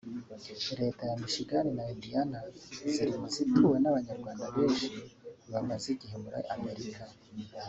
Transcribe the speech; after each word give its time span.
Leta 0.81 1.03
ya 1.11 1.17
Michigan 1.21 1.65
na 1.77 1.83
Indiana 1.95 2.39
ziri 2.91 3.11
mu 3.19 3.27
zituwemo 3.35 3.77
n’Abanyarwanda 3.81 4.45
benshi 4.55 4.87
bamaze 5.51 5.85
igihe 5.95 6.15
muri 6.23 6.39
Amerika 6.55 7.03